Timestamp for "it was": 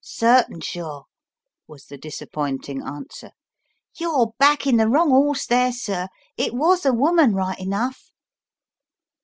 6.37-6.87